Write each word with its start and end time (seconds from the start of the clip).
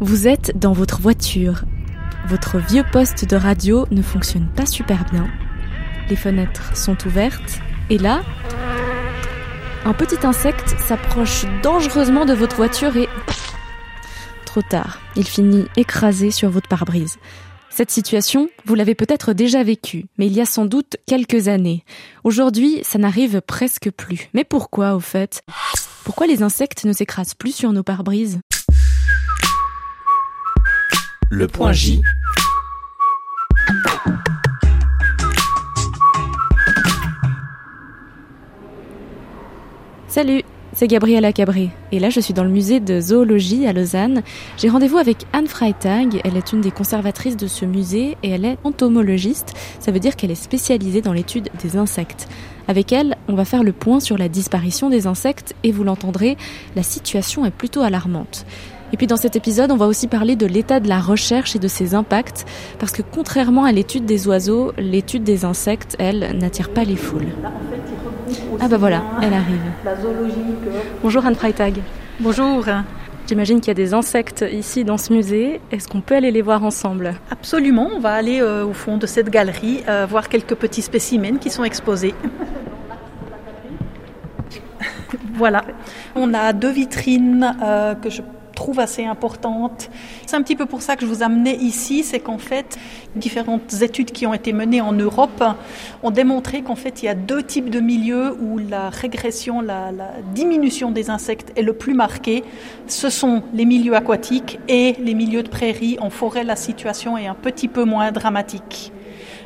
Vous 0.00 0.28
êtes 0.28 0.56
dans 0.56 0.72
votre 0.72 1.00
voiture. 1.00 1.64
Votre 2.28 2.58
vieux 2.58 2.84
poste 2.92 3.28
de 3.28 3.34
radio 3.34 3.84
ne 3.90 4.00
fonctionne 4.00 4.46
pas 4.54 4.64
super 4.64 5.04
bien. 5.10 5.26
Les 6.08 6.14
fenêtres 6.14 6.76
sont 6.76 6.96
ouvertes. 7.04 7.58
Et 7.90 7.98
là, 7.98 8.22
un 9.84 9.92
petit 9.94 10.24
insecte 10.24 10.78
s'approche 10.78 11.46
dangereusement 11.64 12.26
de 12.26 12.32
votre 12.32 12.54
voiture 12.54 12.96
et... 12.96 13.08
Trop 14.44 14.62
tard, 14.62 15.00
il 15.16 15.26
finit 15.26 15.66
écrasé 15.76 16.30
sur 16.30 16.48
votre 16.48 16.68
pare-brise. 16.68 17.16
Cette 17.68 17.90
situation, 17.90 18.48
vous 18.66 18.76
l'avez 18.76 18.94
peut-être 18.94 19.32
déjà 19.32 19.64
vécue, 19.64 20.06
mais 20.16 20.28
il 20.28 20.32
y 20.32 20.40
a 20.40 20.46
sans 20.46 20.64
doute 20.64 20.96
quelques 21.06 21.48
années. 21.48 21.84
Aujourd'hui, 22.22 22.82
ça 22.84 23.00
n'arrive 23.00 23.40
presque 23.40 23.90
plus. 23.90 24.28
Mais 24.32 24.44
pourquoi, 24.44 24.94
au 24.94 25.00
fait? 25.00 25.42
Pourquoi 26.04 26.28
les 26.28 26.44
insectes 26.44 26.84
ne 26.84 26.92
s'écrasent 26.92 27.34
plus 27.34 27.54
sur 27.54 27.72
nos 27.72 27.82
pare-brises? 27.82 28.38
Le 31.30 31.46
point 31.46 31.72
J. 31.72 32.00
Salut, 40.06 40.42
c'est 40.72 40.86
Gabriella 40.86 41.34
Cabré. 41.34 41.70
Et 41.92 41.98
là, 41.98 42.08
je 42.08 42.20
suis 42.20 42.32
dans 42.32 42.44
le 42.44 42.48
musée 42.48 42.80
de 42.80 42.98
zoologie 42.98 43.66
à 43.66 43.74
Lausanne. 43.74 44.22
J'ai 44.56 44.70
rendez-vous 44.70 44.96
avec 44.96 45.26
Anne 45.34 45.48
Freitag. 45.48 46.18
Elle 46.24 46.38
est 46.38 46.54
une 46.54 46.62
des 46.62 46.70
conservatrices 46.70 47.36
de 47.36 47.46
ce 47.46 47.66
musée 47.66 48.16
et 48.22 48.30
elle 48.30 48.46
est 48.46 48.56
entomologiste. 48.64 49.52
Ça 49.80 49.92
veut 49.92 50.00
dire 50.00 50.16
qu'elle 50.16 50.30
est 50.30 50.34
spécialisée 50.34 51.02
dans 51.02 51.12
l'étude 51.12 51.50
des 51.62 51.76
insectes. 51.76 52.26
Avec 52.68 52.90
elle, 52.90 53.18
on 53.28 53.34
va 53.34 53.44
faire 53.44 53.64
le 53.64 53.72
point 53.72 54.00
sur 54.00 54.16
la 54.16 54.30
disparition 54.30 54.88
des 54.88 55.06
insectes 55.06 55.54
et 55.62 55.72
vous 55.72 55.84
l'entendrez, 55.84 56.38
la 56.74 56.82
situation 56.82 57.44
est 57.44 57.50
plutôt 57.50 57.82
alarmante. 57.82 58.46
Et 58.92 58.96
puis 58.96 59.06
dans 59.06 59.16
cet 59.16 59.36
épisode, 59.36 59.70
on 59.70 59.76
va 59.76 59.86
aussi 59.86 60.06
parler 60.06 60.36
de 60.36 60.46
l'état 60.46 60.80
de 60.80 60.88
la 60.88 61.00
recherche 61.00 61.54
et 61.56 61.58
de 61.58 61.68
ses 61.68 61.94
impacts, 61.94 62.46
parce 62.78 62.92
que 62.92 63.02
contrairement 63.02 63.64
à 63.64 63.72
l'étude 63.72 64.06
des 64.06 64.26
oiseaux, 64.28 64.72
l'étude 64.78 65.24
des 65.24 65.44
insectes, 65.44 65.96
elle, 65.98 66.36
n'attire 66.38 66.70
pas 66.70 66.84
les 66.84 66.96
foules. 66.96 67.28
Ah 68.60 68.68
bah 68.68 68.76
voilà, 68.76 69.02
elle 69.22 69.34
arrive. 69.34 69.60
Bonjour 71.02 71.24
Anne 71.26 71.34
Freitag. 71.34 71.74
Bonjour. 72.20 72.64
J'imagine 73.28 73.60
qu'il 73.60 73.68
y 73.68 73.72
a 73.72 73.74
des 73.74 73.92
insectes 73.92 74.42
ici 74.50 74.84
dans 74.84 74.96
ce 74.96 75.12
musée. 75.12 75.60
Est-ce 75.70 75.86
qu'on 75.86 76.00
peut 76.00 76.14
aller 76.14 76.30
les 76.30 76.40
voir 76.40 76.64
ensemble? 76.64 77.14
Absolument, 77.30 77.90
on 77.94 78.00
va 78.00 78.14
aller 78.14 78.40
euh, 78.40 78.64
au 78.64 78.72
fond 78.72 78.96
de 78.96 79.06
cette 79.06 79.28
galerie 79.28 79.82
euh, 79.86 80.06
voir 80.08 80.30
quelques 80.30 80.54
petits 80.54 80.80
spécimens 80.80 81.36
qui 81.38 81.50
sont 81.50 81.62
exposés. 81.62 82.14
voilà, 85.34 85.62
on 86.14 86.32
a 86.32 86.54
deux 86.54 86.70
vitrines 86.70 87.54
euh, 87.62 87.94
que 87.94 88.08
je 88.08 88.22
trouve 88.58 88.80
assez 88.80 89.04
importante. 89.04 89.88
C'est 90.26 90.34
un 90.34 90.42
petit 90.42 90.56
peu 90.56 90.66
pour 90.66 90.82
ça 90.82 90.96
que 90.96 91.02
je 91.02 91.06
vous 91.06 91.22
amenais 91.22 91.54
ici, 91.54 92.02
c'est 92.02 92.18
qu'en 92.18 92.38
fait, 92.38 92.76
différentes 93.14 93.72
études 93.82 94.10
qui 94.10 94.26
ont 94.26 94.34
été 94.34 94.52
menées 94.52 94.80
en 94.80 94.92
Europe 94.92 95.44
ont 96.02 96.10
démontré 96.10 96.62
qu'en 96.62 96.74
fait, 96.74 97.02
il 97.02 97.06
y 97.06 97.08
a 97.08 97.14
deux 97.14 97.42
types 97.44 97.70
de 97.70 97.78
milieux 97.78 98.36
où 98.40 98.58
la 98.58 98.90
régression, 98.90 99.60
la, 99.60 99.92
la 99.92 100.10
diminution 100.34 100.90
des 100.90 101.08
insectes 101.08 101.52
est 101.56 101.62
le 101.62 101.72
plus 101.72 101.94
marquée. 101.94 102.42
Ce 102.88 103.10
sont 103.10 103.42
les 103.54 103.64
milieux 103.64 103.94
aquatiques 103.94 104.58
et 104.66 104.96
les 104.98 105.14
milieux 105.14 105.44
de 105.44 105.48
prairie. 105.48 105.96
En 106.00 106.10
forêt, 106.10 106.42
la 106.42 106.56
situation 106.56 107.16
est 107.16 107.28
un 107.28 107.34
petit 107.34 107.68
peu 107.68 107.84
moins 107.84 108.10
dramatique. 108.10 108.92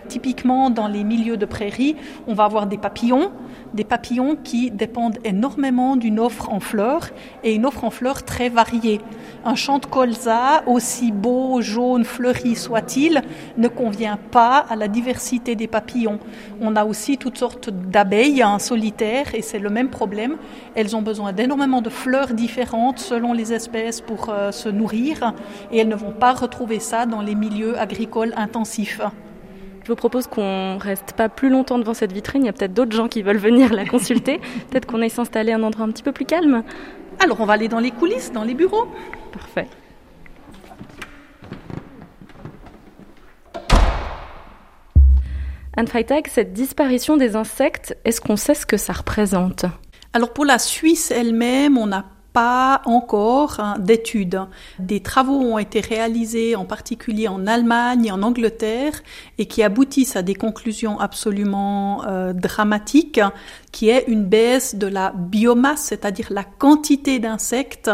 Typiquement, 0.08 0.70
dans 0.70 0.88
les 0.88 1.04
milieux 1.04 1.36
de 1.36 1.46
prairie, 1.46 1.96
on 2.26 2.34
va 2.34 2.44
avoir 2.44 2.66
des 2.66 2.78
papillons, 2.78 3.30
des 3.74 3.84
papillons 3.84 4.36
qui 4.42 4.70
dépendent 4.70 5.18
énormément 5.24 5.96
d'une 5.96 6.18
offre 6.18 6.50
en 6.50 6.60
fleurs 6.60 7.08
et 7.44 7.54
une 7.54 7.66
offre 7.66 7.84
en 7.84 7.90
fleurs 7.90 8.24
très 8.24 8.48
variée. 8.48 9.00
Un 9.44 9.54
champ 9.54 9.78
de 9.78 9.86
colza, 9.86 10.62
aussi 10.66 11.12
beau, 11.12 11.60
jaune, 11.60 12.04
fleuri 12.04 12.56
soit-il, 12.56 13.22
ne 13.56 13.68
convient 13.68 14.18
pas 14.30 14.58
à 14.58 14.76
la 14.76 14.88
diversité 14.88 15.56
des 15.56 15.66
papillons. 15.66 16.18
On 16.60 16.76
a 16.76 16.84
aussi 16.84 17.16
toutes 17.18 17.38
sortes 17.38 17.70
d'abeilles 17.70 18.42
hein, 18.42 18.58
solitaires 18.58 19.34
et 19.34 19.42
c'est 19.42 19.58
le 19.58 19.70
même 19.70 19.88
problème. 19.88 20.36
Elles 20.74 20.96
ont 20.96 21.02
besoin 21.02 21.32
d'énormément 21.32 21.82
de 21.82 21.90
fleurs 21.90 22.34
différentes 22.34 22.98
selon 22.98 23.32
les 23.32 23.52
espèces 23.52 24.00
pour 24.00 24.28
euh, 24.28 24.52
se 24.52 24.68
nourrir 24.68 25.34
et 25.70 25.78
elles 25.78 25.88
ne 25.88 25.96
vont 25.96 26.12
pas 26.12 26.32
retrouver 26.32 26.80
ça 26.80 27.06
dans 27.06 27.20
les 27.20 27.34
milieux 27.34 27.78
agricoles 27.78 28.34
intensifs. 28.36 29.00
Je 29.84 29.88
vous 29.88 29.96
propose 29.96 30.26
qu'on 30.28 30.78
reste 30.78 31.12
pas 31.14 31.28
plus 31.28 31.50
longtemps 31.50 31.78
devant 31.78 31.94
cette 31.94 32.12
vitrine. 32.12 32.42
Il 32.42 32.46
y 32.46 32.48
a 32.48 32.52
peut-être 32.52 32.74
d'autres 32.74 32.94
gens 32.94 33.08
qui 33.08 33.22
veulent 33.22 33.36
venir 33.36 33.72
la 33.72 33.84
consulter. 33.84 34.38
peut-être 34.70 34.86
qu'on 34.86 35.02
aille 35.02 35.10
s'installer 35.10 35.52
à 35.52 35.56
un 35.56 35.62
endroit 35.62 35.84
un 35.84 35.90
petit 35.90 36.04
peu 36.04 36.12
plus 36.12 36.24
calme. 36.24 36.62
Alors, 37.18 37.40
on 37.40 37.46
va 37.46 37.54
aller 37.54 37.68
dans 37.68 37.80
les 37.80 37.90
coulisses, 37.90 38.32
dans 38.32 38.44
les 38.44 38.54
bureaux. 38.54 38.86
Parfait. 39.32 39.66
Anne 45.74 45.88
Freitag, 45.88 46.28
cette 46.28 46.52
disparition 46.52 47.16
des 47.16 47.34
insectes, 47.34 47.96
est-ce 48.04 48.20
qu'on 48.20 48.36
sait 48.36 48.54
ce 48.54 48.66
que 48.66 48.76
ça 48.76 48.92
représente? 48.92 49.64
Alors 50.12 50.34
pour 50.34 50.44
la 50.44 50.58
Suisse 50.58 51.10
elle-même, 51.10 51.78
on 51.78 51.86
n'a 51.86 52.04
pas 52.32 52.82
encore 52.84 53.60
hein, 53.60 53.76
d'études. 53.78 54.40
Des 54.78 55.00
travaux 55.00 55.40
ont 55.40 55.58
été 55.58 55.80
réalisés 55.80 56.56
en 56.56 56.64
particulier 56.64 57.28
en 57.28 57.46
Allemagne 57.46 58.06
et 58.06 58.10
en 58.10 58.22
Angleterre 58.22 59.02
et 59.38 59.46
qui 59.46 59.62
aboutissent 59.62 60.16
à 60.16 60.22
des 60.22 60.34
conclusions 60.34 60.98
absolument 60.98 62.04
euh, 62.06 62.32
dramatiques 62.32 63.20
qui 63.70 63.88
est 63.88 64.04
une 64.08 64.24
baisse 64.24 64.74
de 64.74 64.86
la 64.86 65.12
biomasse, 65.12 65.82
c'est-à-dire 65.82 66.28
la 66.30 66.44
quantité 66.44 67.18
d'insectes 67.18 67.90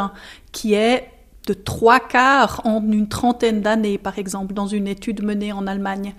qui 0.53 0.75
est 0.75 1.10
de 1.47 1.55
trois 1.55 2.00
quarts 2.00 2.60
en 2.65 2.82
une 2.82 3.09
trentaine 3.09 3.62
d'années, 3.62 3.97
par 3.97 4.19
exemple, 4.19 4.53
dans 4.53 4.66
une 4.66 4.87
étude 4.87 5.25
menée 5.25 5.53
en 5.53 5.66
Allemagne. 5.66 6.15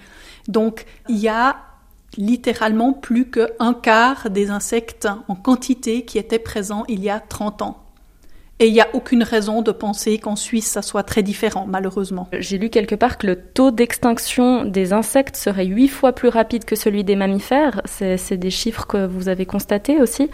Donc, 0.47 0.85
il 1.07 1.17
y 1.17 1.27
a 1.27 1.57
littéralement 2.17 2.93
plus 2.93 3.29
qu'un 3.29 3.73
quart 3.73 4.31
des 4.31 4.49
insectes 4.49 5.07
en 5.27 5.35
quantité 5.35 6.03
qui 6.03 6.17
étaient 6.17 6.39
présents 6.39 6.83
il 6.87 7.03
y 7.03 7.09
a 7.09 7.19
30 7.19 7.61
ans. 7.61 7.88
Et 8.61 8.67
il 8.67 8.73
n'y 8.73 8.81
a 8.81 8.89
aucune 8.93 9.23
raison 9.23 9.61
de 9.61 9.71
penser 9.71 10.17
qu'en 10.17 10.35
Suisse, 10.35 10.67
ça 10.67 10.81
soit 10.81 11.03
très 11.03 11.23
différent, 11.23 11.65
malheureusement. 11.65 12.27
J'ai 12.33 12.57
lu 12.57 12.69
quelque 12.69 12.95
part 12.95 13.17
que 13.17 13.25
le 13.25 13.37
taux 13.37 13.71
d'extinction 13.71 14.65
des 14.65 14.91
insectes 14.91 15.37
serait 15.37 15.65
huit 15.65 15.87
fois 15.87 16.11
plus 16.11 16.27
rapide 16.27 16.65
que 16.65 16.75
celui 16.75 17.05
des 17.05 17.15
mammifères. 17.15 17.81
C'est 17.85 18.37
des 18.37 18.49
chiffres 18.49 18.85
que 18.85 19.07
vous 19.07 19.29
avez 19.29 19.45
constatés 19.45 20.01
aussi 20.01 20.29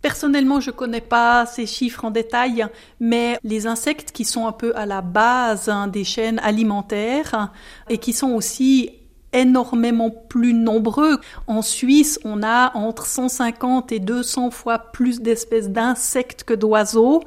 Personnellement, 0.00 0.60
je 0.60 0.70
ne 0.70 0.76
connais 0.76 1.00
pas 1.00 1.44
ces 1.44 1.66
chiffres 1.66 2.04
en 2.04 2.10
détail, 2.10 2.64
mais 3.00 3.36
les 3.42 3.66
insectes 3.66 4.12
qui 4.12 4.24
sont 4.24 4.46
un 4.46 4.52
peu 4.52 4.72
à 4.76 4.86
la 4.86 5.02
base 5.02 5.68
hein, 5.68 5.88
des 5.88 6.04
chaînes 6.04 6.38
alimentaires 6.38 7.50
et 7.90 7.98
qui 7.98 8.12
sont 8.12 8.30
aussi 8.30 8.92
énormément 9.32 10.10
plus 10.10 10.54
nombreux. 10.54 11.18
En 11.46 11.62
Suisse, 11.62 12.18
on 12.24 12.42
a 12.42 12.76
entre 12.76 13.06
150 13.06 13.92
et 13.92 14.00
200 14.00 14.50
fois 14.50 14.78
plus 14.78 15.20
d'espèces 15.20 15.68
d'insectes 15.68 16.44
que 16.44 16.54
d'oiseaux. 16.54 17.22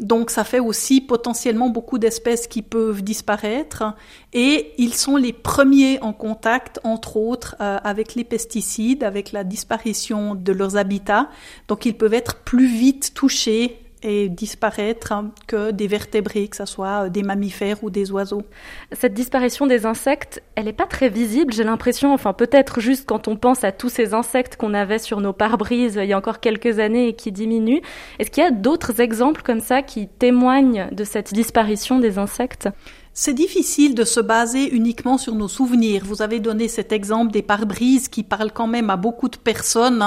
Donc 0.00 0.30
ça 0.30 0.44
fait 0.44 0.58
aussi 0.58 1.00
potentiellement 1.00 1.68
beaucoup 1.68 1.98
d'espèces 1.98 2.46
qui 2.46 2.62
peuvent 2.62 3.02
disparaître. 3.02 3.84
Et 4.32 4.72
ils 4.78 4.94
sont 4.94 5.16
les 5.16 5.32
premiers 5.32 6.00
en 6.00 6.12
contact, 6.12 6.80
entre 6.84 7.16
autres, 7.16 7.56
euh, 7.60 7.78
avec 7.84 8.14
les 8.14 8.24
pesticides, 8.24 9.04
avec 9.04 9.32
la 9.32 9.44
disparition 9.44 10.34
de 10.34 10.52
leurs 10.52 10.76
habitats. 10.76 11.28
Donc 11.68 11.86
ils 11.86 11.96
peuvent 11.96 12.14
être 12.14 12.36
plus 12.36 12.66
vite 12.66 13.12
touchés 13.14 13.81
et 14.02 14.28
disparaître 14.28 15.12
que 15.46 15.70
des 15.70 15.86
vertébrés, 15.86 16.48
que 16.48 16.56
ce 16.56 16.64
soit 16.64 17.04
euh, 17.04 17.08
des 17.08 17.22
mammifères 17.22 17.82
ou 17.82 17.90
des 17.90 18.10
oiseaux. 18.10 18.42
Cette 18.92 19.14
disparition 19.14 19.66
des 19.66 19.86
insectes, 19.86 20.42
elle 20.54 20.64
n'est 20.64 20.72
pas 20.72 20.86
très 20.86 21.08
visible, 21.08 21.52
j'ai 21.52 21.64
l'impression, 21.64 22.12
enfin 22.12 22.32
peut-être 22.32 22.80
juste 22.80 23.08
quand 23.08 23.28
on 23.28 23.36
pense 23.36 23.64
à 23.64 23.72
tous 23.72 23.88
ces 23.88 24.14
insectes 24.14 24.56
qu'on 24.56 24.74
avait 24.74 24.98
sur 24.98 25.20
nos 25.20 25.32
pare-brises 25.32 25.98
il 26.00 26.08
y 26.08 26.12
a 26.12 26.18
encore 26.18 26.40
quelques 26.40 26.78
années 26.78 27.08
et 27.08 27.12
qui 27.14 27.32
diminuent. 27.32 27.82
Est-ce 28.18 28.30
qu'il 28.30 28.42
y 28.42 28.46
a 28.46 28.50
d'autres 28.50 29.00
exemples 29.00 29.42
comme 29.42 29.60
ça 29.60 29.82
qui 29.82 30.08
témoignent 30.08 30.88
de 30.92 31.04
cette 31.04 31.32
disparition 31.32 31.98
des 31.98 32.18
insectes? 32.18 32.68
C'est 33.14 33.34
difficile 33.34 33.94
de 33.94 34.04
se 34.04 34.20
baser 34.20 34.74
uniquement 34.74 35.18
sur 35.18 35.34
nos 35.34 35.48
souvenirs. 35.48 36.02
Vous 36.06 36.22
avez 36.22 36.40
donné 36.40 36.66
cet 36.66 36.92
exemple 36.92 37.30
des 37.30 37.42
pare-brises 37.42 38.08
qui 38.08 38.22
parlent 38.22 38.52
quand 38.52 38.66
même 38.66 38.88
à 38.88 38.96
beaucoup 38.96 39.28
de 39.28 39.36
personnes. 39.36 40.02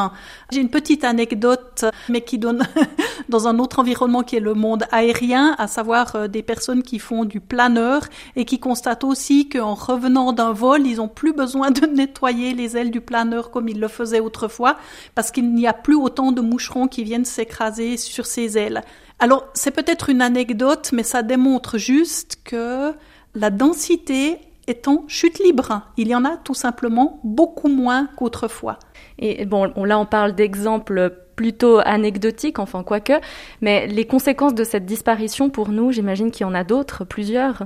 J'ai 0.51 0.61
une 0.61 0.71
petite 0.71 1.03
anecdote, 1.03 1.85
mais 2.09 2.21
qui 2.21 2.39
donne 2.39 2.63
dans 3.29 3.47
un 3.47 3.59
autre 3.59 3.77
environnement 3.77 4.23
qui 4.23 4.37
est 4.37 4.39
le 4.39 4.55
monde 4.55 4.85
aérien, 4.91 5.55
à 5.59 5.67
savoir 5.67 6.15
euh, 6.15 6.27
des 6.27 6.41
personnes 6.41 6.81
qui 6.81 6.97
font 6.97 7.25
du 7.25 7.39
planeur 7.39 8.01
et 8.35 8.43
qui 8.43 8.59
constatent 8.59 9.03
aussi 9.03 9.49
qu'en 9.49 9.75
revenant 9.75 10.33
d'un 10.33 10.51
vol, 10.51 10.87
ils 10.87 10.97
n'ont 10.97 11.07
plus 11.07 11.33
besoin 11.33 11.69
de 11.69 11.85
nettoyer 11.85 12.53
les 12.53 12.75
ailes 12.75 12.91
du 12.91 13.01
planeur 13.01 13.51
comme 13.51 13.69
ils 13.69 13.79
le 13.79 13.87
faisaient 13.87 14.19
autrefois, 14.19 14.77
parce 15.13 15.29
qu'il 15.29 15.53
n'y 15.53 15.67
a 15.67 15.73
plus 15.73 15.95
autant 15.95 16.31
de 16.31 16.41
moucherons 16.41 16.87
qui 16.87 17.03
viennent 17.03 17.25
s'écraser 17.25 17.97
sur 17.97 18.25
ces 18.25 18.57
ailes. 18.57 18.81
Alors, 19.19 19.47
c'est 19.53 19.71
peut-être 19.71 20.09
une 20.09 20.21
anecdote, 20.21 20.89
mais 20.91 21.03
ça 21.03 21.23
démontre 21.23 21.77
juste 21.77 22.37
que 22.43 22.93
la 23.35 23.49
densité 23.49 24.37
est 24.67 24.87
en 24.87 25.03
chute 25.07 25.39
libre. 25.39 25.81
Il 25.97 26.07
y 26.07 26.15
en 26.15 26.25
a 26.25 26.37
tout 26.37 26.53
simplement 26.53 27.19
beaucoup 27.23 27.67
moins 27.67 28.09
qu'autrefois. 28.17 28.79
Et 29.19 29.45
bon, 29.45 29.71
là, 29.83 29.99
on 29.99 30.05
parle 30.05 30.33
d'exemples 30.33 31.13
plutôt 31.35 31.79
anecdotique, 31.83 32.59
enfin 32.59 32.83
quoique, 32.83 33.13
mais 33.61 33.87
les 33.87 34.05
conséquences 34.05 34.55
de 34.55 34.63
cette 34.63 34.85
disparition 34.85 35.49
pour 35.49 35.69
nous, 35.69 35.91
j'imagine 35.91 36.31
qu'il 36.31 36.47
y 36.47 36.49
en 36.49 36.55
a 36.55 36.63
d'autres, 36.63 37.03
plusieurs. 37.03 37.63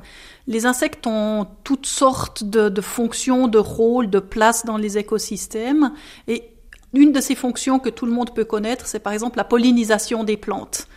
Les 0.47 0.65
insectes 0.65 1.05
ont 1.05 1.45
toutes 1.63 1.85
sortes 1.85 2.43
de, 2.43 2.69
de 2.69 2.81
fonctions, 2.81 3.47
de 3.47 3.59
rôles, 3.59 4.09
de 4.09 4.19
places 4.19 4.65
dans 4.65 4.77
les 4.77 4.97
écosystèmes 4.97 5.93
et 6.27 6.49
une 6.93 7.11
de 7.11 7.21
ces 7.21 7.35
fonctions 7.35 7.77
que 7.77 7.89
tout 7.89 8.07
le 8.07 8.11
monde 8.11 8.33
peut 8.33 8.45
connaître, 8.45 8.87
c'est 8.87 8.99
par 8.99 9.13
exemple 9.13 9.37
la 9.37 9.43
pollinisation 9.43 10.23
des 10.23 10.37
plantes. 10.37 10.87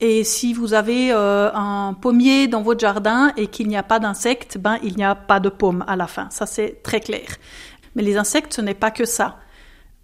Et 0.00 0.24
si 0.24 0.52
vous 0.52 0.74
avez 0.74 1.10
euh, 1.12 1.50
un 1.54 1.94
pommier 1.94 2.48
dans 2.48 2.60
votre 2.60 2.80
jardin 2.80 3.32
et 3.36 3.46
qu'il 3.46 3.68
n'y 3.68 3.78
a 3.78 3.82
pas 3.82 3.98
d'insectes, 3.98 4.58
ben 4.58 4.78
il 4.82 4.96
n'y 4.96 5.04
a 5.04 5.14
pas 5.14 5.40
de 5.40 5.48
pommes 5.48 5.84
à 5.86 5.96
la 5.96 6.06
fin. 6.06 6.28
Ça 6.30 6.44
c'est 6.44 6.82
très 6.82 7.00
clair. 7.00 7.36
Mais 7.94 8.02
les 8.02 8.18
insectes, 8.18 8.52
ce 8.52 8.60
n'est 8.60 8.74
pas 8.74 8.90
que 8.90 9.06
ça. 9.06 9.38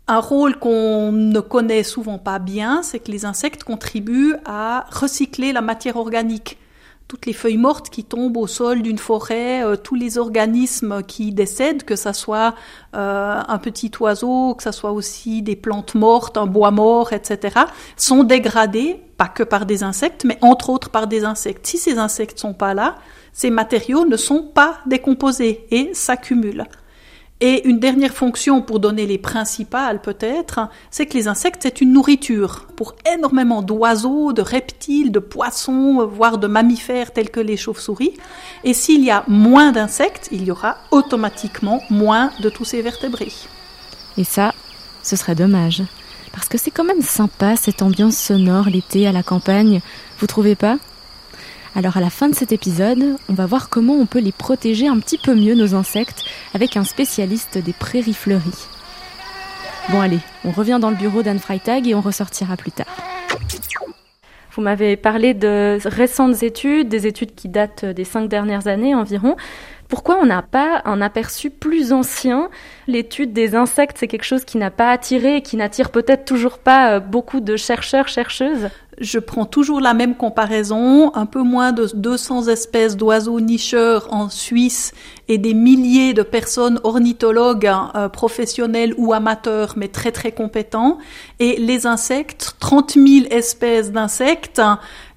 Un 0.09 0.19
rôle 0.19 0.59
qu'on 0.59 1.13
ne 1.13 1.41
connaît 1.41 1.83
souvent 1.83 2.19
pas 2.19 2.39
bien, 2.39 2.83
c'est 2.83 3.01
que 3.01 3.11
les 3.11 3.25
insectes 3.25 3.65
contribuent 3.65 4.35
à 4.47 4.87
recycler 4.91 5.53
la 5.53 5.61
matière 5.61 5.97
organique 5.97 6.59
toutes 7.13 7.27
les 7.27 7.35
feuilles 7.35 7.59
mortes 7.59 7.91
qui 7.91 8.05
tombent 8.05 8.39
au 8.39 8.47
sol 8.47 8.81
d'une 8.81 8.97
forêt, 8.97 9.63
euh, 9.63 9.77
tous 9.77 9.95
les 9.95 10.17
organismes 10.17 11.03
qui 11.03 11.31
décèdent, 11.31 11.83
que 11.83 11.95
ça 11.95 12.15
soit 12.15 12.55
euh, 12.97 13.39
un 13.47 13.59
petit 13.59 13.91
oiseau, 14.01 14.55
que 14.55 14.63
ça 14.63 14.73
soit 14.73 14.93
aussi 14.93 15.43
des 15.43 15.55
plantes 15.55 15.95
mortes, 15.95 16.39
un 16.39 16.47
bois 16.47 16.71
mort, 16.71 17.13
etc., 17.13 17.67
sont 17.99 18.25
dégradés, 18.25 18.99
pas 19.19 19.29
que 19.29 19.43
par 19.43 19.67
des 19.67 19.83
insectes, 19.83 20.25
mais 20.25 20.39
entre 20.41 20.71
autres 20.71 20.89
par 20.89 21.07
des 21.07 21.27
insectes. 21.27 21.67
Si 21.67 21.77
ces 21.77 21.99
insectes 21.99 22.39
sont 22.39 22.55
pas 22.55 22.73
là, 22.73 22.95
ces 23.35 23.51
matériaux 23.51 24.07
ne 24.07 24.17
sont 24.17 24.45
pas 24.45 24.79
décomposés 24.87 25.67
et 25.71 25.93
s'accumulent. 25.93 26.65
Et 27.45 27.67
une 27.69 27.81
dernière 27.81 28.15
fonction 28.15 28.63
pour 28.63 28.79
donner 28.79 29.05
les 29.05 29.19
principales 29.19 30.01
peut-être, 30.01 30.69
c'est 30.93 31.07
que 31.07 31.15
les 31.15 31.27
insectes, 31.27 31.63
c'est 31.65 31.81
une 31.81 31.93
nourriture 31.93 32.69
pour 32.77 32.95
énormément 33.13 33.63
d'oiseaux, 33.63 34.33
de 34.33 34.43
reptiles, 34.43 35.11
de 35.11 35.19
poissons, 35.19 36.07
voire 36.07 36.39
de 36.39 36.47
mammifères 36.47 37.13
tels 37.13 37.31
que 37.31 37.41
les 37.41 37.57
chauves-souris. 37.57 38.13
Et 38.63 38.75
s'il 38.75 39.03
y 39.03 39.11
a 39.11 39.25
moins 39.27 39.73
d'insectes, 39.73 40.29
il 40.31 40.45
y 40.45 40.53
aura 40.53 40.77
automatiquement 40.93 41.83
moins 41.91 42.31
de 42.41 42.49
tous 42.49 42.65
ces 42.65 42.81
vertébrés. 42.81 43.33
Et 44.17 44.23
ça, 44.23 44.55
ce 45.03 45.17
serait 45.17 45.35
dommage. 45.35 45.83
Parce 46.31 46.49
que 46.49 46.59
c'est 46.59 46.71
quand 46.71 46.85
même 46.85 47.03
sympa 47.03 47.57
cette 47.57 47.83
ambiance 47.83 48.17
sonore 48.17 48.67
l'été 48.71 49.09
à 49.09 49.13
la 49.13 49.25
campagne, 49.25 49.81
vous 50.21 50.29
trouvez 50.29 50.55
pas? 50.55 50.79
Alors 51.75 51.97
à 51.97 52.01
la 52.01 52.11
fin 52.11 52.29
de 52.29 52.35
cet 52.35 52.53
épisode, 52.53 53.17
on 53.31 53.33
va 53.33 53.47
voir 53.47 53.71
comment 53.71 53.95
on 53.95 54.05
peut 54.05 54.19
les 54.19 54.33
protéger 54.33 54.89
un 54.89 54.99
petit 54.99 55.17
peu 55.17 55.35
mieux 55.35 55.55
nos 55.55 55.75
insectes 55.75 56.23
avec 56.53 56.77
un 56.77 56.85
spécialiste 56.85 57.57
des 57.57 57.73
prairies 57.73 58.13
fleuries. 58.13 58.67
Bon 59.89 60.01
allez, 60.01 60.21
on 60.45 60.51
revient 60.51 60.79
dans 60.81 60.91
le 60.91 60.97
bureau 60.97 61.23
d'Anne 61.23 61.39
Freitag 61.39 61.89
et 61.89 61.95
on 61.95 62.01
ressortira 62.01 62.57
plus 62.57 62.73
tard. 62.73 62.95
Vous 64.55 64.61
m'avez 64.61 64.99
parlé 64.99 65.33
de 65.33 65.79
récentes 65.87 66.43
études, 66.43 66.89
des 66.89 67.07
études 67.07 67.35
qui 67.35 67.49
datent 67.49 67.87
des 67.87 68.05
cinq 68.05 68.29
dernières 68.29 68.67
années 68.67 68.95
environ. 68.95 69.37
Pourquoi 69.93 70.21
on 70.23 70.25
n'a 70.25 70.41
pas 70.41 70.81
un 70.87 71.03
aperçu 71.03 71.51
plus 71.51 71.93
ancien? 71.93 72.49
L'étude 72.87 73.35
des 73.35 73.55
insectes, 73.55 73.99
c'est 74.01 74.09
quelque 74.09 74.25
chose 74.25 74.47
qui 74.47 74.57
n'a 74.57 74.71
pas 74.71 74.91
attiré 74.91 75.37
et 75.37 75.43
qui 75.43 75.59
n'attire 75.59 75.91
peut-être 75.91 76.25
toujours 76.25 76.57
pas 76.57 76.93
euh, 76.93 77.01
beaucoup 77.01 77.41
de 77.41 77.57
chercheurs, 77.57 78.09
chercheuses? 78.09 78.71
Je 78.99 79.19
prends 79.19 79.45
toujours 79.45 79.83
la 79.83 79.93
même 79.93 80.17
comparaison, 80.17 81.15
un 81.15 81.27
peu 81.27 81.43
moins 81.43 81.73
de 81.73 81.89
200 81.93 82.49
espèces 82.49 82.97
d'oiseaux 82.97 83.41
nicheurs 83.41 84.09
en 84.15 84.31
Suisse 84.31 84.95
et 85.29 85.37
des 85.37 85.53
milliers 85.53 86.15
de 86.15 86.23
personnes 86.23 86.81
ornithologues 86.85 87.71
euh, 87.95 88.09
professionnels 88.09 88.95
ou 88.97 89.13
amateurs 89.13 89.75
mais 89.77 89.89
très 89.89 90.11
très 90.11 90.33
compétents. 90.33 90.97
Et 91.39 91.57
les 91.59 91.87
insectes, 91.87 92.57
30 92.61 92.93
000 92.93 93.27
espèces 93.31 93.93
d'insectes 93.93 94.63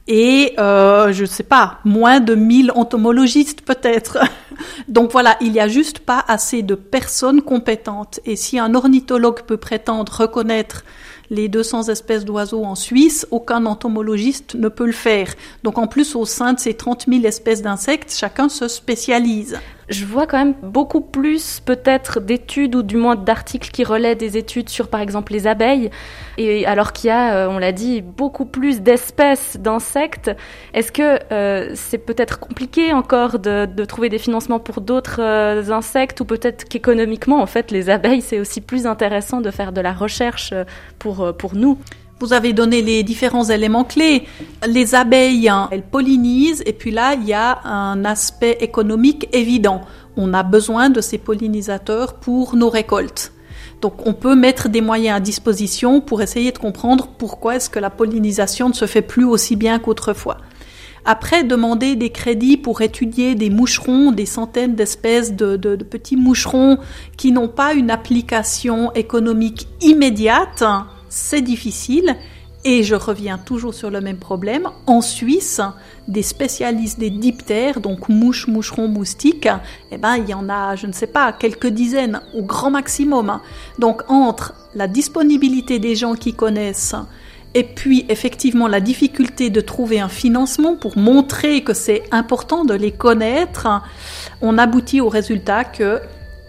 et 0.08 0.54
euh, 0.60 1.12
je 1.12 1.22
ne 1.22 1.28
sais 1.28 1.44
pas, 1.44 1.80
moins 1.84 2.20
de 2.20 2.36
1000 2.36 2.72
entomologistes 2.76 3.62
peut-être. 3.62 4.20
Donc 4.88 5.12
voilà, 5.12 5.36
il 5.42 5.52
n'y 5.52 5.60
a 5.60 5.68
juste 5.68 6.00
pas 6.00 6.24
assez 6.28 6.62
de 6.62 6.76
personnes 6.76 7.42
compétentes. 7.42 8.20
Et 8.26 8.36
si 8.36 8.60
un 8.60 8.76
ornithologue 8.76 9.42
peut 9.42 9.58
prétendre 9.58 10.12
reconnaître 10.12 10.84
les 11.32 11.50
200 11.50 11.90
espèces 11.90 12.24
d'oiseaux 12.24 12.64
en 12.64 12.76
Suisse, 12.76 13.26
aucun 13.32 13.66
entomologiste 13.66 14.54
ne 14.54 14.68
peut 14.68 14.86
le 14.86 14.92
faire. 14.92 15.34
Donc 15.64 15.80
en 15.80 15.88
plus, 15.88 16.16
au 16.16 16.26
sein 16.26 16.54
de 16.54 16.60
ces 16.60 16.76
30 16.76 17.06
000 17.08 17.26
espèces 17.26 17.64
d'insectes, 17.64 18.14
chacun 18.16 18.48
se 18.48 18.68
spécialise 18.68 19.58
je 19.90 20.06
vois 20.06 20.26
quand 20.28 20.38
même 20.38 20.56
beaucoup 20.64 21.02
plus 21.02 21.60
peut-être 21.60 22.20
d'études 22.20 22.76
ou 22.76 22.84
du 22.84 22.98
moins 22.98 23.16
d'articles 23.16 23.70
qui 23.70 23.84
relaient 23.84 24.16
des 24.16 24.38
études 24.38 24.70
sur 24.70 24.88
par 24.88 25.02
exemple 25.02 25.34
les 25.34 25.48
abeilles. 25.48 25.90
Et 26.38 26.66
alors 26.66 26.92
qu'il 26.94 27.10
y 27.10 27.12
a, 27.12 27.36
euh, 27.36 27.50
on 27.50 27.58
l'a 27.58 27.72
dit, 27.72 28.02
beaucoup 28.02 28.46
plus 28.46 28.82
d'espèces 28.82 29.58
d'insectes, 29.58 30.32
est-ce 30.74 30.92
que 30.92 31.20
euh, 31.32 31.72
c'est 31.76 31.98
peut-être 31.98 32.40
compliqué 32.40 32.94
encore 32.94 33.40
de, 33.40 33.66
de, 33.66 33.86
trouver 33.86 34.10
des 34.10 34.18
financements 34.18 34.60
pour 34.60 34.82
d'autres 34.82 35.22
euh, 35.22 35.70
insectes 35.70 36.22
ou 36.22 36.26
peut-être 36.26 36.66
qu'économiquement 36.66 37.42
en 37.42 37.46
fait 37.46 37.72
les 37.72 37.90
abeilles 37.90 38.22
c'est 38.22 38.40
aussi 38.40 38.62
plus 38.62 38.88
intéressant 38.88 39.42
de 39.42 39.52
faire 39.52 39.72
de 39.72 39.82
la 39.82 39.94
recherche 39.94 40.54
pour, 41.00 41.36
pour 41.38 41.56
nous? 41.56 41.78
Vous 42.20 42.34
avez 42.34 42.54
donné 42.54 42.82
les 42.82 43.04
différents 43.04 43.44
éléments 43.44 43.84
clés. 43.84 44.24
Les 44.68 44.96
abeilles, 44.96 45.50
hein, 45.50 45.68
elles 45.72 45.84
pollinisent 45.84 46.64
et 46.66 46.74
puis 46.74 46.92
là, 46.92 47.14
il 47.16 47.26
y 47.26 47.34
a 47.34 47.62
un 47.66 48.06
aspect 48.06 48.58
économique 48.62 49.28
évident. 49.34 49.82
On 50.16 50.34
a 50.34 50.44
besoin 50.44 50.90
de 50.90 51.02
ces 51.02 51.18
pollinisateurs 51.18 52.16
pour 52.16 52.56
nos 52.56 52.70
récoltes. 52.70 53.34
Donc 53.82 54.08
on 54.08 54.14
peut 54.14 54.36
mettre 54.36 54.70
des 54.70 54.82
moyens 54.82 55.18
à 55.18 55.20
disposition 55.20 56.00
pour 56.00 56.22
essayer 56.22 56.52
de 56.52 56.58
comprendre 56.58 57.10
pourquoi 57.18 57.58
est-ce 57.58 57.70
que 57.70 57.80
la 57.80 57.90
pollinisation 57.90 58.70
ne 58.70 58.74
se 58.74 58.86
fait 58.86 59.02
plus 59.02 59.26
aussi 59.26 59.56
bien 59.56 59.80
qu'autrefois. 59.80 60.38
Après, 61.08 61.44
demander 61.44 61.96
des 61.96 62.10
crédits 62.10 62.58
pour 62.58 62.82
étudier 62.82 63.36
des 63.36 63.52
moucherons, 63.52 64.12
des 64.12 64.26
centaines 64.26 64.74
d'espèces 64.74 65.34
de, 65.34 65.56
de, 65.56 65.76
petits 65.76 66.16
moucherons 66.16 66.80
qui 67.16 67.32
n'ont 67.32 67.48
pas 67.48 67.76
une 67.76 67.92
application 67.92 68.92
économique 68.94 69.68
immédiate, 69.82 70.64
c'est 71.16 71.42
difficile. 71.42 72.16
Et 72.68 72.82
je 72.82 72.96
reviens 72.96 73.38
toujours 73.38 73.76
sur 73.76 73.92
le 73.92 74.02
même 74.02 74.18
problème. 74.18 74.68
En 74.88 75.02
Suisse, 75.02 75.62
des 76.08 76.24
spécialistes 76.24 77.00
des 77.00 77.12
diptères, 77.12 77.80
donc 77.80 78.10
mouches, 78.10 78.48
moucherons, 78.48 78.88
moustiques, 78.88 79.48
eh 79.92 79.98
ben, 79.98 80.16
il 80.16 80.28
y 80.28 80.34
en 80.34 80.50
a, 80.50 80.76
je 80.76 80.88
ne 80.88 80.92
sais 80.92 81.08
pas, 81.08 81.32
quelques 81.32 81.68
dizaines 81.68 82.22
au 82.34 82.42
grand 82.42 82.72
maximum. 82.72 83.40
Donc, 83.78 84.02
entre 84.10 84.56
la 84.74 84.88
disponibilité 84.88 85.78
des 85.78 85.96
gens 85.96 86.16
qui 86.16 86.34
connaissent 86.34 86.96
et 87.54 87.64
puis 87.64 88.06
effectivement 88.10 88.68
la 88.68 88.82
difficulté 88.82 89.50
de 89.50 89.62
trouver 89.62 90.02
un 90.02 90.10
financement 90.10 90.76
pour 90.76 90.98
montrer 90.98 91.64
que 91.64 91.74
c'est 91.74 92.04
important 92.12 92.66
de 92.66 92.74
les 92.74 92.92
connaître, 92.92 93.68
on 94.42 94.58
aboutit 94.58 95.02
au 95.02 95.08
résultat 95.08 95.64
que, 95.64 96.02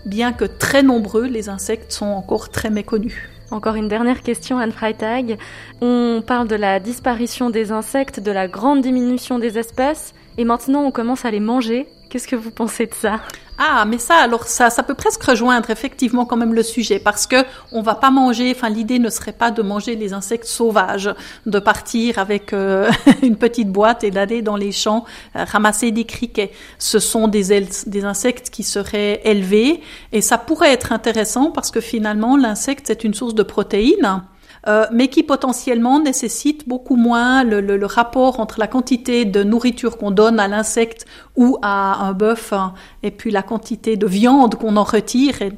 bien 0.07 0.33
que 0.33 0.47
très 0.47 0.83
nombreux, 0.83 1.27
les 1.27 1.51
insectes 1.51 1.93
sont 1.93 2.07
encore 2.07 2.49
très 2.49 2.71
méconnus. 2.71 3.36
Encore 3.51 3.77
une 3.77 3.89
dernière 3.89 4.23
question, 4.23 4.59
Anne 4.59 4.73
Freitag. 4.73 5.39
On 5.81 6.23
parle 6.27 6.49
de 6.49 6.57
la 6.57 6.81
disparition 6.81 7.49
des 7.49 7.71
insectes, 7.71 8.19
de 8.19 8.33
la 8.33 8.49
grande 8.49 8.81
diminution 8.81 9.39
des 9.39 9.57
espèces, 9.57 10.15
et 10.37 10.45
maintenant 10.45 10.83
on 10.83 10.91
commence 10.91 11.25
à 11.25 11.31
les 11.31 11.41
manger. 11.41 11.87
Qu'est-ce 12.11 12.27
que 12.27 12.37
vous 12.37 12.51
pensez 12.51 12.87
de 12.87 12.95
ça? 12.95 13.21
Ah, 13.59 13.85
mais 13.87 13.97
ça, 13.97 14.17
alors 14.17 14.45
ça, 14.45 14.69
ça 14.69 14.83
peut 14.83 14.95
presque 14.95 15.23
rejoindre 15.23 15.71
effectivement 15.71 16.27
quand 16.27 16.37
même 16.37 16.53
le 16.53 16.63
sujet 16.63 16.99
parce 16.99 17.27
que 17.27 17.37
on 17.73 17.81
va 17.81 17.95
pas 17.95 18.11
manger. 18.11 18.53
Enfin, 18.55 18.69
l'idée 18.69 18.99
ne 18.99 19.09
serait 19.09 19.33
pas 19.33 19.51
de 19.51 19.63
manger 19.63 19.97
les 19.97 20.13
insectes 20.13 20.45
sauvages, 20.47 21.11
de 21.47 21.59
partir 21.59 22.19
avec 22.19 22.53
euh, 22.53 22.91
une 23.23 23.37
petite 23.37 23.71
boîte 23.71 24.05
et 24.05 24.11
d'aller 24.11 24.43
dans 24.43 24.57
les 24.57 24.73
champs 24.73 25.07
euh, 25.37 25.45
ramasser 25.45 25.91
des 25.91 26.05
criquets. 26.05 26.53
Ce 26.79 26.99
sont 26.99 27.29
des, 27.29 27.67
des 27.87 28.05
insectes 28.05 28.51
qui 28.51 28.63
seraient 28.63 29.23
élevés 29.25 29.81
et 30.13 30.21
ça 30.21 30.37
pourrait 30.37 30.73
être 30.73 30.93
intéressant 30.93 31.51
parce 31.51 31.71
que 31.71 31.81
finalement 31.81 32.37
l'insecte 32.37 32.87
c'est 32.89 33.05
une 33.05 33.15
source 33.15 33.35
de 33.35 33.43
protéines. 33.43 34.23
Euh, 34.69 34.85
mais 34.91 35.07
qui 35.07 35.23
potentiellement 35.23 36.01
nécessite 36.01 36.69
beaucoup 36.69 36.97
moins 36.97 37.45
le, 37.45 37.87
rapport 37.87 38.41
entre 38.41 38.59
la 38.59 38.67
quantité 38.67 39.25
de 39.25 39.45
nourriture 39.45 39.97
qu'on 39.97 40.11
donne 40.11 40.41
à 40.41 40.49
l'insecte 40.49 41.07
ou 41.37 41.57
à 41.63 42.05
un 42.05 42.13
bœuf 42.13 42.53
hein, 42.53 42.75
et 43.05 43.13
puis 43.13 43.31
la 43.31 43.43
quantité 43.43 43.97
de 43.97 44.09
viande 44.09 44.57
qu'on 44.57 44.77
en 44.77 44.83
retire 44.83 45.41
est 45.41 45.53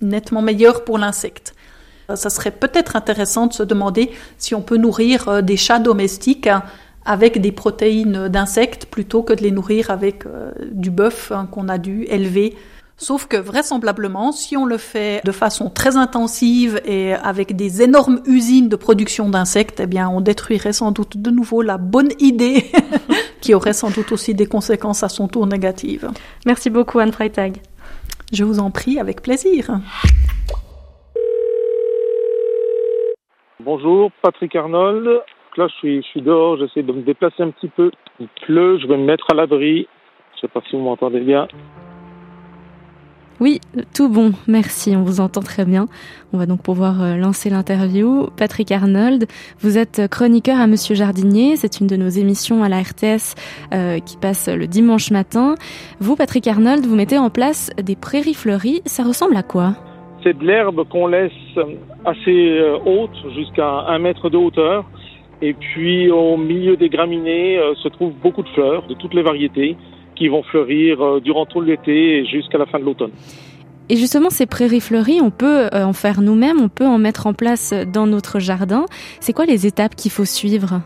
nettement 0.00 0.42
meilleure 0.42 0.82
pour 0.82 0.98
l'insecte. 0.98 1.54
Euh, 2.10 2.16
ça 2.16 2.30
serait 2.30 2.50
peut-être 2.50 2.96
intéressant 2.96 3.46
de 3.46 3.52
se 3.52 3.62
demander 3.62 4.10
si 4.38 4.56
on 4.56 4.60
peut 4.60 4.76
nourrir 4.76 5.28
euh, 5.28 5.40
des 5.40 5.56
chats 5.56 5.78
domestiques 5.78 6.48
hein, 6.48 6.64
avec 7.04 7.40
des 7.40 7.52
protéines 7.52 8.26
d'insectes 8.26 8.86
plutôt 8.86 9.22
que 9.22 9.34
de 9.34 9.42
les 9.42 9.52
nourrir 9.52 9.92
avec 9.92 10.24
du 10.72 10.90
bœuf 10.90 11.30
hein, 11.30 11.46
qu'on 11.50 11.68
a 11.68 11.78
dû 11.78 12.06
élever 12.10 12.56
Sauf 13.00 13.28
que 13.28 13.36
vraisemblablement, 13.36 14.32
si 14.32 14.56
on 14.56 14.66
le 14.66 14.76
fait 14.76 15.24
de 15.24 15.30
façon 15.30 15.70
très 15.70 15.96
intensive 15.96 16.80
et 16.84 17.12
avec 17.12 17.54
des 17.54 17.80
énormes 17.80 18.20
usines 18.26 18.68
de 18.68 18.74
production 18.74 19.28
d'insectes, 19.28 19.78
eh 19.78 19.86
bien, 19.86 20.08
on 20.08 20.20
détruirait 20.20 20.72
sans 20.72 20.90
doute 20.90 21.16
de 21.16 21.30
nouveau 21.30 21.62
la 21.62 21.78
bonne 21.78 22.10
idée 22.18 22.64
qui 23.40 23.54
aurait 23.54 23.72
sans 23.72 23.90
doute 23.94 24.10
aussi 24.10 24.34
des 24.34 24.46
conséquences 24.46 25.04
à 25.04 25.08
son 25.08 25.28
tour 25.28 25.46
négatives. 25.46 26.10
Merci 26.44 26.70
beaucoup, 26.70 26.98
Anne 26.98 27.12
Freitag. 27.12 27.58
Je 28.32 28.42
vous 28.42 28.58
en 28.58 28.72
prie, 28.72 28.98
avec 28.98 29.22
plaisir. 29.22 29.70
Bonjour, 33.60 34.10
Patrick 34.22 34.56
Arnold. 34.56 35.22
Là, 35.56 35.68
je 35.68 35.74
suis, 35.74 36.02
je 36.02 36.08
suis 36.08 36.22
dehors, 36.22 36.56
j'essaie 36.58 36.82
de 36.82 36.92
me 36.92 37.02
déplacer 37.02 37.44
un 37.44 37.50
petit 37.50 37.68
peu. 37.68 37.92
Il 38.18 38.26
pleut, 38.44 38.80
je 38.80 38.88
vais 38.88 38.96
me 38.96 39.04
mettre 39.04 39.26
à 39.30 39.34
l'abri. 39.34 39.86
Je 40.34 40.40
sais 40.40 40.48
pas 40.48 40.60
si 40.68 40.74
vous 40.74 40.82
m'entendez 40.82 41.20
bien. 41.20 41.46
Oui, 43.40 43.60
tout 43.94 44.08
bon, 44.08 44.32
merci, 44.48 44.96
on 44.96 45.02
vous 45.02 45.20
entend 45.20 45.42
très 45.42 45.64
bien. 45.64 45.86
On 46.32 46.38
va 46.38 46.46
donc 46.46 46.60
pouvoir 46.60 47.00
euh, 47.00 47.14
lancer 47.14 47.50
l'interview. 47.50 48.26
Patrick 48.36 48.72
Arnold, 48.72 49.26
vous 49.60 49.78
êtes 49.78 50.08
chroniqueur 50.10 50.58
à 50.58 50.66
Monsieur 50.66 50.96
Jardinier, 50.96 51.54
c'est 51.54 51.78
une 51.78 51.86
de 51.86 51.94
nos 51.94 52.08
émissions 52.08 52.64
à 52.64 52.68
la 52.68 52.80
RTS 52.80 53.36
euh, 53.72 54.00
qui 54.00 54.16
passe 54.16 54.48
le 54.48 54.66
dimanche 54.66 55.12
matin. 55.12 55.54
Vous, 56.00 56.16
Patrick 56.16 56.48
Arnold, 56.48 56.84
vous 56.84 56.96
mettez 56.96 57.16
en 57.16 57.30
place 57.30 57.70
des 57.80 57.94
prairies 57.94 58.34
fleuries, 58.34 58.82
ça 58.86 59.04
ressemble 59.04 59.36
à 59.36 59.44
quoi? 59.44 59.74
C'est 60.24 60.36
de 60.36 60.44
l'herbe 60.44 60.88
qu'on 60.88 61.06
laisse 61.06 61.30
assez 62.04 62.58
euh, 62.58 62.76
haute, 62.84 63.16
jusqu'à 63.36 63.68
un 63.86 64.00
mètre 64.00 64.30
de 64.30 64.36
hauteur. 64.36 64.84
Et 65.42 65.54
puis 65.54 66.10
au 66.10 66.36
milieu 66.36 66.76
des 66.76 66.88
graminées 66.88 67.60
se 67.76 67.86
trouvent 67.86 68.14
beaucoup 68.20 68.42
de 68.42 68.48
fleurs 68.48 68.84
de 68.88 68.94
toutes 68.94 69.14
les 69.14 69.22
variétés 69.22 69.76
qui 70.18 70.28
vont 70.28 70.42
fleurir 70.42 71.00
euh, 71.00 71.20
durant 71.20 71.46
tout 71.46 71.60
l'été 71.60 72.18
et 72.18 72.26
jusqu'à 72.26 72.58
la 72.58 72.66
fin 72.66 72.78
de 72.78 72.84
l'automne. 72.84 73.12
Et 73.88 73.96
justement, 73.96 74.28
ces 74.28 74.46
prairies 74.46 74.80
fleuries, 74.80 75.20
on 75.22 75.30
peut 75.30 75.68
euh, 75.72 75.84
en 75.84 75.94
faire 75.94 76.20
nous-mêmes, 76.20 76.60
on 76.60 76.68
peut 76.68 76.86
en 76.86 76.98
mettre 76.98 77.26
en 77.26 77.32
place 77.32 77.72
dans 77.94 78.06
notre 78.06 78.38
jardin. 78.38 78.84
C'est 79.20 79.32
quoi 79.32 79.46
les 79.46 79.66
étapes 79.66 79.94
qu'il 79.94 80.10
faut 80.10 80.26
suivre? 80.26 80.82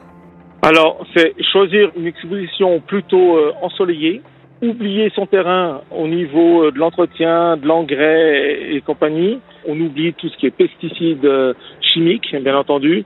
Alors, 0.63 1.05
c'est 1.17 1.35
choisir 1.53 1.91
une 1.97 2.07
exposition 2.07 2.81
plutôt 2.81 3.37
euh, 3.37 3.53
ensoleillée, 3.63 4.23
oublier 4.63 5.11
son 5.17 5.27
terrain 5.27 5.81
au 5.91 6.07
niveau 6.07 6.71
de 6.71 6.79
l'entretien, 6.79 7.57
de 7.57 7.67
l'engrais 7.67 8.73
et 8.73 8.81
compagnie. 8.83 9.41
On 9.67 9.81
oublie 9.81 10.15
tout 10.15 10.29
ce 10.29 10.37
qui 10.37 10.47
est 10.47 10.51
pesticides 10.53 11.29
chimiques, 11.81 12.33
bien 12.41 12.57
entendu. 12.57 13.05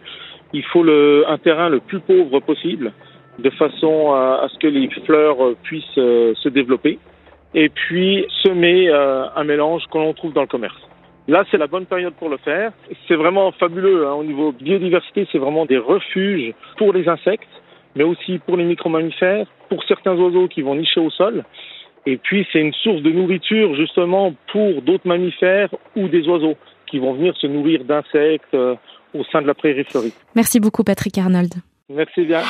Il 0.53 0.63
faut 0.65 0.83
le, 0.83 1.25
un 1.27 1.39
terrain 1.39 1.71
le 1.71 1.81
plus 1.81 2.01
pauvre 2.01 2.41
possible 2.41 2.93
de 3.39 3.51
façon 3.51 4.13
à, 4.13 4.41
à 4.45 4.49
ce 4.49 4.59
que 4.59 4.67
les 4.67 4.89
fleurs 5.05 5.37
puissent 5.63 5.99
euh, 5.99 6.35
se 6.37 6.49
développer. 6.49 6.99
Et 7.55 7.69
puis 7.69 8.27
semer 8.43 8.89
euh, 8.89 9.27
un 9.35 9.45
mélange 9.45 9.83
que 9.91 9.99
l'on 9.99 10.13
trouve 10.13 10.33
dans 10.33 10.43
le 10.43 10.47
commerce. 10.47 10.77
Là, 11.29 11.45
c'est 11.51 11.57
la 11.57 11.67
bonne 11.67 11.87
période 11.87 12.15
pour 12.15 12.29
le 12.29 12.37
faire. 12.37 12.73
C'est 13.09 13.17
vraiment 13.17 13.51
fabuleux. 13.53 14.07
Hein. 14.07 14.13
Au 14.13 14.25
niveau 14.25 14.53
biodiversité, 14.53 15.27
c'est 15.33 15.39
vraiment 15.39 15.67
des 15.67 15.79
refuges 15.79 16.55
pour 16.77 16.93
les 16.93 17.09
insectes, 17.09 17.49
mais 17.97 18.05
aussi 18.05 18.39
pour 18.39 18.57
les 18.57 18.65
micro-mammifères, 18.65 19.47
pour 19.69 19.83
certains 19.85 20.15
oiseaux 20.15 20.49
qui 20.49 20.63
vont 20.63 20.77
nicher 20.77 21.01
au 21.01 21.11
sol. 21.11 21.45
Et 22.05 22.17
puis, 22.19 22.47
c'est 22.53 22.61
une 22.61 22.73
source 22.75 23.03
de 23.03 23.11
nourriture 23.11 23.75
justement 23.75 24.35
pour 24.53 24.83
d'autres 24.83 25.09
mammifères 25.09 25.71
ou 25.97 26.07
des 26.09 26.29
oiseaux 26.29 26.57
qui 26.87 26.99
vont 27.01 27.15
venir 27.15 27.37
se 27.37 27.49
nourrir 27.49 27.85
d'insectes 27.85 28.55
euh, 28.55 28.77
au 29.13 29.25
sein 29.25 29.43
de 29.43 29.49
la 29.49 29.55
prairie 29.55 29.85
fleurie. 29.85 30.13
Merci 30.37 30.61
beaucoup, 30.61 30.85
Patrick 30.85 31.19
Arnold. 31.19 31.55
Merci 31.89 32.25
bien. 32.25 32.43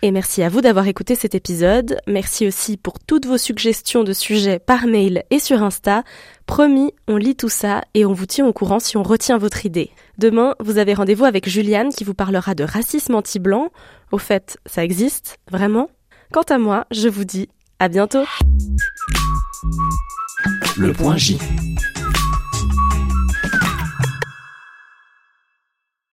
Et 0.00 0.12
merci 0.12 0.44
à 0.44 0.48
vous 0.48 0.60
d'avoir 0.60 0.86
écouté 0.86 1.16
cet 1.16 1.34
épisode. 1.34 1.98
Merci 2.06 2.46
aussi 2.46 2.76
pour 2.76 3.00
toutes 3.00 3.26
vos 3.26 3.36
suggestions 3.36 4.04
de 4.04 4.12
sujets 4.12 4.60
par 4.60 4.86
mail 4.86 5.24
et 5.30 5.40
sur 5.40 5.62
Insta. 5.62 6.04
Promis, 6.46 6.92
on 7.08 7.16
lit 7.16 7.34
tout 7.34 7.48
ça 7.48 7.82
et 7.94 8.04
on 8.04 8.12
vous 8.12 8.26
tient 8.26 8.46
au 8.46 8.52
courant 8.52 8.78
si 8.78 8.96
on 8.96 9.02
retient 9.02 9.38
votre 9.38 9.66
idée. 9.66 9.90
Demain, 10.16 10.54
vous 10.60 10.78
avez 10.78 10.94
rendez-vous 10.94 11.24
avec 11.24 11.48
Juliane 11.48 11.90
qui 11.90 12.04
vous 12.04 12.14
parlera 12.14 12.54
de 12.54 12.62
racisme 12.62 13.16
anti-blanc. 13.16 13.70
Au 14.12 14.18
fait, 14.18 14.58
ça 14.66 14.84
existe 14.84 15.38
Vraiment? 15.50 15.90
Quant 16.32 16.42
à 16.42 16.58
moi, 16.58 16.86
je 16.92 17.08
vous 17.08 17.24
dis 17.24 17.48
à 17.80 17.88
bientôt. 17.88 18.24